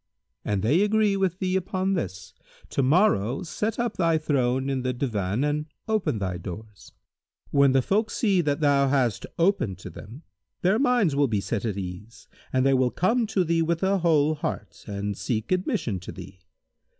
An 0.43 0.61
they 0.61 0.81
agree 0.81 1.15
with 1.15 1.37
thee 1.37 1.55
upon 1.55 1.93
this, 1.93 2.33
to 2.69 2.81
morrow 2.81 3.43
set 3.43 3.77
up 3.77 3.97
thy 3.97 4.17
throne 4.17 4.67
in 4.67 4.81
the 4.81 4.95
Divan[FN#161] 4.95 5.43
and 5.47 5.65
open 5.87 6.17
thy 6.17 6.39
doors. 6.39 6.93
When 7.51 7.73
the 7.73 7.83
folk 7.83 8.09
see 8.09 8.41
that 8.41 8.61
thou 8.61 8.87
hast 8.87 9.27
opened 9.37 9.77
to 9.77 9.91
them 9.91 10.23
their 10.63 10.79
minds 10.79 11.15
will 11.15 11.27
be 11.27 11.39
set 11.39 11.65
at 11.65 11.77
ease 11.77 12.27
and 12.51 12.65
they 12.65 12.73
will 12.73 12.89
come 12.89 13.27
to 13.27 13.43
thee 13.43 13.61
with 13.61 13.83
a 13.83 13.99
whole 13.99 14.33
heart, 14.33 14.83
and 14.87 15.15
seek 15.15 15.51
admission 15.51 15.99
to 15.99 16.11
thee. 16.11 16.39